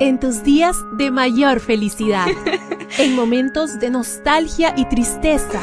En 0.00 0.18
tus 0.18 0.42
días 0.42 0.78
de 0.92 1.10
mayor 1.10 1.60
felicidad, 1.60 2.26
en 2.98 3.14
momentos 3.14 3.78
de 3.78 3.90
nostalgia 3.90 4.72
y 4.74 4.86
tristeza. 4.86 5.60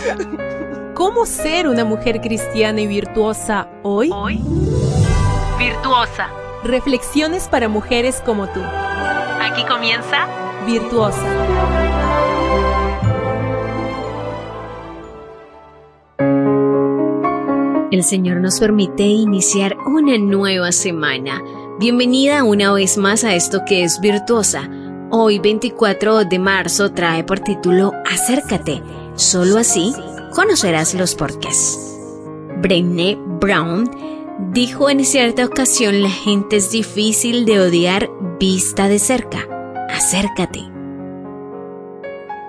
¿Cómo 0.94 1.26
ser 1.26 1.68
una 1.68 1.84
mujer 1.84 2.22
cristiana 2.22 2.82
y 2.82 2.86
virtuosa 2.86 3.68
hoy? 3.82 4.12
Hoy, 4.14 4.40
virtuosa. 5.58 6.30
Reflexiones 6.64 7.48
para 7.48 7.68
mujeres 7.68 8.22
como 8.24 8.48
tú. 8.50 8.62
Aquí 8.62 9.66
comienza 9.66 10.28
Virtuosa. 10.68 11.26
El 17.90 18.04
Señor 18.04 18.38
nos 18.38 18.60
permite 18.60 19.02
iniciar 19.02 19.76
una 19.88 20.20
nueva 20.20 20.72
semana. 20.72 21.42
Bienvenida 21.80 22.44
una 22.44 22.74
vez 22.74 22.98
más 22.98 23.24
a 23.24 23.36
esto 23.36 23.64
que 23.64 23.84
es 23.84 24.00
Virtuosa. 24.02 24.68
Hoy 25.12 25.38
24 25.38 26.26
de 26.26 26.40
marzo 26.40 26.92
trae 26.92 27.24
por 27.24 27.40
título 27.40 27.92
Acércate. 28.12 28.82
Solo 29.14 29.60
así 29.60 29.94
conocerás 30.34 30.96
los 30.96 31.14
porqués. 31.14 31.78
Brené 32.64 33.16
Brown 33.40 33.92
dijo 34.54 34.90
en 34.90 35.06
cierta 35.06 35.46
ocasión 35.46 36.02
la 36.02 36.10
gente 36.10 36.56
es 36.56 36.72
difícil 36.72 37.46
de 37.46 37.60
odiar 37.60 38.10
vista 38.40 38.88
de 38.88 38.98
cerca. 38.98 39.48
Acércate. 39.88 40.62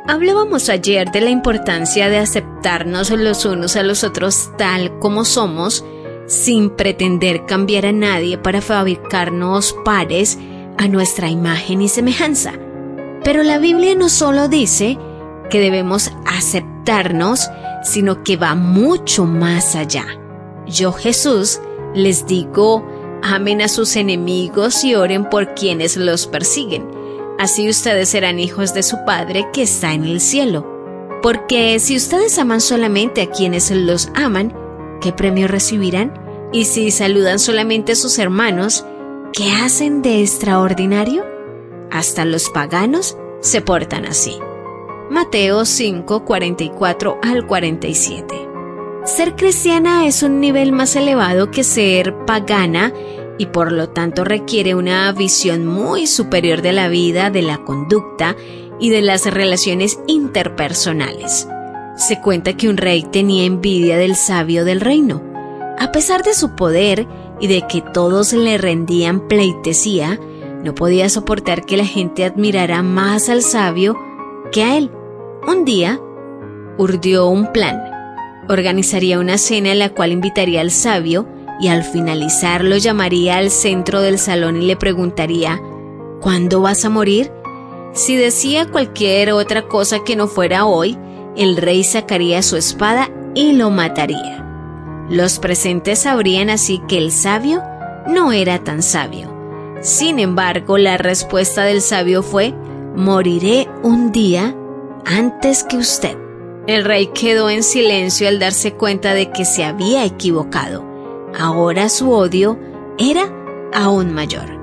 Hablábamos 0.07 0.71
ayer 0.71 1.13
de 1.13 1.21
la 1.21 1.29
importancia 1.29 2.09
de 2.09 2.17
aceptarnos 2.17 3.11
los 3.11 3.45
unos 3.45 3.77
a 3.77 3.83
los 3.83 4.05
otros 4.05 4.51
tal 4.57 4.99
como 5.01 5.27
somos, 5.27 5.85
sin 6.29 6.71
pretender 6.71 7.45
cambiar 7.47 7.87
a 7.87 7.93
nadie 7.93 8.39
para 8.39 8.61
fabricarnos 8.61 9.75
pares 9.85 10.39
a 10.77 10.87
nuestra 10.87 11.29
imagen 11.29 11.83
y 11.83 11.89
semejanza. 11.89 12.53
Pero 13.25 13.43
la 13.43 13.59
Biblia 13.59 13.97
no 13.97 14.09
solo 14.09 14.47
dice 14.47 14.97
que 15.51 15.59
debemos 15.59 16.13
aceptarnos, 16.25 17.51
sino 17.83 18.23
que 18.23 18.37
va 18.37 18.55
mucho 18.55 19.25
más 19.25 19.75
allá. 19.75 20.07
Yo 20.69 20.93
Jesús 20.93 21.61
les 21.93 22.27
digo, 22.27 22.87
amen 23.23 23.63
a 23.63 23.69
sus 23.69 23.97
enemigos 23.97 24.85
y 24.85 24.95
oren 24.95 25.29
por 25.29 25.55
quienes 25.55 25.97
los 25.97 26.29
persiguen 26.29 26.99
Así 27.39 27.69
ustedes 27.69 28.09
serán 28.09 28.41
hijos 28.41 28.75
de 28.75 28.83
su 28.83 29.05
Padre 29.05 29.47
que 29.53 29.63
está 29.63 29.95
en 29.95 30.05
el 30.05 30.21
cielo. 30.21 30.67
Porque 31.23 31.79
si 31.79 31.97
ustedes 31.97 32.37
aman 32.37 32.61
solamente 32.61 33.23
a 33.23 33.31
quienes 33.31 33.71
los 33.71 34.11
aman, 34.17 34.53
¿qué 35.01 35.13
premio 35.13 35.47
recibirán? 35.47 36.13
Y 36.53 36.65
si 36.65 36.91
saludan 36.91 37.39
solamente 37.39 37.93
a 37.93 37.97
sus 37.97 38.19
hermanos, 38.19 38.85
¿qué 39.35 39.51
hacen 39.53 40.01
de 40.01 40.23
extraordinario? 40.23 41.25
Hasta 41.91 42.25
los 42.25 42.49
paganos 42.49 43.17
se 43.41 43.61
portan 43.61 44.07
así. 44.07 44.39
Mateo 45.11 45.65
5, 45.65 46.25
44 46.25 47.19
al 47.23 47.47
47. 47.47 48.35
Ser 49.05 49.37
cristiana 49.37 50.07
es 50.07 50.23
un 50.23 50.41
nivel 50.41 50.73
más 50.73 50.97
elevado 50.97 51.51
que 51.51 51.65
ser 51.65 52.15
pagana 52.27 52.93
y 53.39 53.47
por 53.47 53.71
lo 53.71 53.91
tanto 53.91 54.25
requiere 54.25 54.75
una 54.75 55.13
visión 55.13 55.67
muy 55.67 56.07
superior 56.07 56.63
de 56.63 56.73
la 56.73 56.89
vida, 56.89 57.31
de 57.31 57.43
la 57.43 57.59
conducta 57.59 58.37
y 58.81 58.91
de 58.91 59.03
las 59.03 59.27
relaciones 59.27 59.99
interpersonales. 60.07 61.47
Se 61.97 62.21
cuenta 62.21 62.57
que 62.57 62.69
un 62.69 62.77
rey 62.77 63.03
tenía 63.03 63.45
envidia 63.45 63.97
del 63.99 64.17
sabio 64.17 64.65
del 64.65 64.81
reino. 64.81 65.28
A 65.79 65.93
pesar 65.93 66.23
de 66.25 66.35
su 66.35 66.57
poder 66.57 67.07
y 67.41 67.47
de 67.47 67.63
que 67.69 67.81
todos 67.81 68.33
le 68.33 68.59
rendían 68.59 69.29
pleitesía, 69.29 70.19
no 70.65 70.75
podía 70.75 71.09
soportar 71.09 71.65
que 71.65 71.77
la 71.77 71.85
gente 71.85 72.25
admirara 72.25 72.83
más 72.83 73.29
al 73.29 73.43
sabio 73.43 73.97
que 74.51 74.65
a 74.65 74.77
él. 74.77 74.91
Un 75.47 75.65
día, 75.65 76.01
urdió 76.79 77.29
un 77.29 77.53
plan. 77.53 77.81
Organizaría 78.49 79.21
una 79.21 79.39
cena 79.39 79.71
en 79.71 79.79
la 79.79 79.91
cual 79.91 80.11
invitaría 80.11 80.63
al 80.63 80.73
sabio 80.73 81.29
y 81.61 81.69
al 81.69 81.85
finalizar 81.85 82.65
lo 82.65 82.77
llamaría 82.77 83.37
al 83.37 83.51
centro 83.51 84.01
del 84.01 84.19
salón 84.19 84.61
y 84.61 84.67
le 84.67 84.77
preguntaría, 84.77 85.61
¿Cuándo 86.21 86.61
vas 86.61 86.85
a 86.85 86.91
morir? 86.91 87.31
Si 87.93 88.17
decía 88.17 88.67
cualquier 88.67 89.33
otra 89.33 89.69
cosa 89.69 90.03
que 90.05 90.17
no 90.17 90.27
fuera 90.27 90.67
hoy, 90.67 90.99
el 91.37 91.57
rey 91.57 91.85
sacaría 91.85 92.43
su 92.43 92.57
espada 92.57 93.11
y 93.35 93.53
lo 93.53 93.71
mataría. 93.71 94.48
Los 95.09 95.39
presentes 95.39 96.01
sabrían 96.01 96.51
así 96.51 96.83
que 96.87 96.99
el 96.99 97.13
sabio 97.13 97.63
no 98.07 98.33
era 98.33 98.63
tan 98.63 98.83
sabio. 98.83 99.35
Sin 99.81 100.19
embargo, 100.19 100.77
la 100.77 100.99
respuesta 100.99 101.65
del 101.65 101.81
sabio 101.81 102.23
fue, 102.23 102.53
moriré 102.95 103.69
un 103.83 104.13
día 104.13 104.55
antes 105.07 105.65
que 105.65 105.77
usted. 105.77 106.17
El 106.67 106.85
rey 106.85 107.07
quedó 107.07 107.49
en 107.49 107.63
silencio 107.63 108.29
al 108.29 108.39
darse 108.39 108.75
cuenta 108.75 109.15
de 109.15 109.31
que 109.31 109.45
se 109.45 109.65
había 109.65 110.05
equivocado. 110.05 110.85
Ahora 111.39 111.89
su 111.89 112.11
odio 112.11 112.59
era 112.99 113.33
aún 113.73 114.13
mayor. 114.13 114.59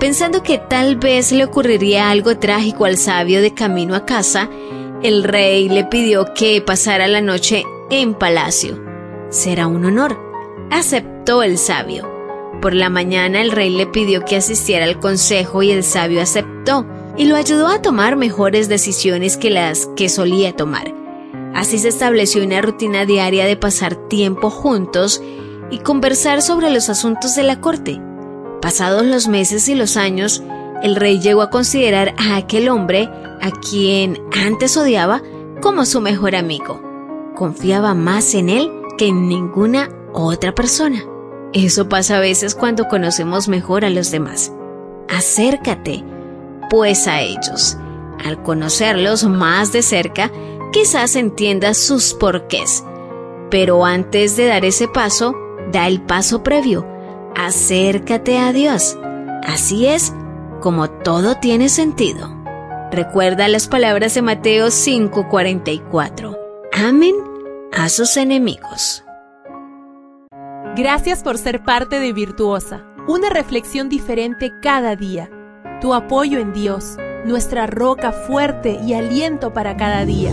Pensando 0.00 0.42
que 0.42 0.58
tal 0.58 0.96
vez 0.96 1.30
le 1.30 1.44
ocurriría 1.44 2.10
algo 2.10 2.36
trágico 2.38 2.84
al 2.84 2.96
sabio 2.96 3.40
de 3.40 3.54
camino 3.54 3.94
a 3.94 4.04
casa, 4.04 4.50
el 5.02 5.22
rey 5.22 5.68
le 5.68 5.84
pidió 5.84 6.34
que 6.34 6.60
pasara 6.60 7.06
la 7.06 7.20
noche 7.20 7.64
en 7.90 8.14
palacio. 8.14 8.95
Será 9.30 9.66
un 9.66 9.84
honor. 9.84 10.18
Aceptó 10.70 11.42
el 11.42 11.58
sabio. 11.58 12.08
Por 12.62 12.74
la 12.74 12.88
mañana 12.88 13.42
el 13.42 13.50
rey 13.50 13.70
le 13.70 13.86
pidió 13.86 14.24
que 14.24 14.36
asistiera 14.36 14.84
al 14.84 14.98
consejo 14.98 15.62
y 15.62 15.70
el 15.70 15.84
sabio 15.84 16.22
aceptó 16.22 16.86
y 17.16 17.24
lo 17.24 17.36
ayudó 17.36 17.68
a 17.68 17.82
tomar 17.82 18.16
mejores 18.16 18.68
decisiones 18.68 19.36
que 19.36 19.50
las 19.50 19.86
que 19.96 20.08
solía 20.08 20.54
tomar. 20.54 20.94
Así 21.54 21.78
se 21.78 21.88
estableció 21.88 22.44
una 22.44 22.60
rutina 22.60 23.04
diaria 23.04 23.46
de 23.46 23.56
pasar 23.56 23.96
tiempo 24.08 24.50
juntos 24.50 25.22
y 25.70 25.78
conversar 25.78 26.42
sobre 26.42 26.70
los 26.70 26.88
asuntos 26.88 27.34
de 27.34 27.42
la 27.42 27.60
corte. 27.60 28.00
Pasados 28.60 29.04
los 29.04 29.26
meses 29.28 29.68
y 29.68 29.74
los 29.74 29.96
años, 29.96 30.42
el 30.82 30.96
rey 30.96 31.20
llegó 31.20 31.42
a 31.42 31.50
considerar 31.50 32.14
a 32.18 32.36
aquel 32.36 32.68
hombre, 32.68 33.08
a 33.40 33.50
quien 33.50 34.20
antes 34.32 34.76
odiaba, 34.76 35.22
como 35.60 35.86
su 35.86 36.00
mejor 36.00 36.36
amigo. 36.36 36.82
Confiaba 37.34 37.94
más 37.94 38.34
en 38.34 38.50
él 38.50 38.70
que 38.96 39.08
en 39.08 39.28
ninguna 39.28 39.88
otra 40.12 40.54
persona. 40.54 41.04
Eso 41.52 41.88
pasa 41.88 42.16
a 42.16 42.20
veces 42.20 42.54
cuando 42.54 42.88
conocemos 42.88 43.48
mejor 43.48 43.84
a 43.84 43.90
los 43.90 44.10
demás. 44.10 44.52
Acércate, 45.08 46.04
pues, 46.70 47.06
a 47.06 47.20
ellos. 47.20 47.76
Al 48.24 48.42
conocerlos 48.42 49.24
más 49.24 49.72
de 49.72 49.82
cerca, 49.82 50.30
quizás 50.72 51.16
entiendas 51.16 51.78
sus 51.78 52.14
porqués. 52.14 52.84
Pero 53.50 53.84
antes 53.84 54.36
de 54.36 54.46
dar 54.46 54.64
ese 54.64 54.88
paso, 54.88 55.34
da 55.70 55.86
el 55.86 56.02
paso 56.02 56.42
previo, 56.42 56.86
acércate 57.36 58.38
a 58.38 58.52
Dios. 58.52 58.98
Así 59.46 59.86
es 59.86 60.12
como 60.60 60.90
todo 60.90 61.36
tiene 61.36 61.68
sentido. 61.68 62.34
Recuerda 62.90 63.46
las 63.48 63.68
palabras 63.68 64.14
de 64.14 64.22
Mateo 64.22 64.70
5:44. 64.70 66.36
Amen 66.72 67.35
a 67.76 67.90
sus 67.90 68.16
enemigos. 68.16 69.04
Gracias 70.76 71.22
por 71.22 71.36
ser 71.36 71.62
parte 71.62 72.00
de 72.00 72.12
Virtuosa, 72.12 72.84
una 73.06 73.28
reflexión 73.28 73.88
diferente 73.88 74.50
cada 74.62 74.96
día. 74.96 75.30
Tu 75.82 75.92
apoyo 75.92 76.38
en 76.38 76.54
Dios, 76.54 76.96
nuestra 77.26 77.66
roca 77.66 78.12
fuerte 78.12 78.80
y 78.82 78.94
aliento 78.94 79.52
para 79.52 79.76
cada 79.76 80.06
día. 80.06 80.32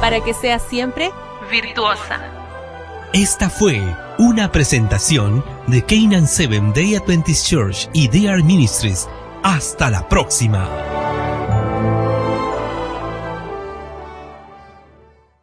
Para 0.00 0.24
que 0.24 0.32
seas 0.32 0.62
siempre 0.62 1.10
virtuosa. 1.50 2.20
Esta 3.12 3.50
fue 3.50 3.82
una 4.18 4.50
presentación 4.50 5.44
de 5.66 5.84
Canaan 5.84 6.26
Seven 6.26 6.72
Day 6.72 6.94
Adventist 6.96 7.46
Church 7.46 7.90
y 7.92 8.08
DR 8.08 8.42
Ministries. 8.42 9.08
Hasta 9.42 9.90
la 9.90 10.08
próxima. 10.08 11.01